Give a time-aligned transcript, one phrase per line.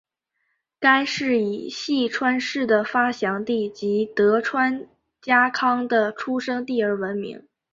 [0.79, 4.87] 该市以细川氏的发祥地及德川
[5.21, 7.47] 家康的出生地而闻名。